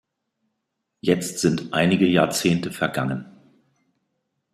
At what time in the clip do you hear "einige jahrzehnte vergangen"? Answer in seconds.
1.75-3.27